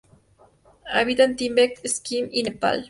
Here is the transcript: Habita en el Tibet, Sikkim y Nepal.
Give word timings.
Habita 0.91 1.25
en 1.25 1.29
el 1.29 1.35
Tibet, 1.35 1.79
Sikkim 1.87 2.27
y 2.31 2.41
Nepal. 2.41 2.79